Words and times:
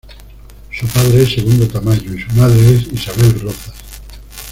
Su 0.71 0.87
padre 0.87 1.21
es 1.21 1.31
Segundo 1.33 1.67
Tamayo, 1.67 2.15
y 2.15 2.21
su 2.23 2.31
madre 2.33 2.75
es 2.75 2.91
Isabel 2.91 3.39
Rozas. 3.39 3.75